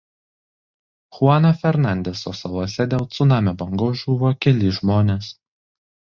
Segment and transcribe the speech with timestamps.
[1.17, 5.31] Chuano Fernandeso salose dėl cunamio bangos žuvo keli žmonės.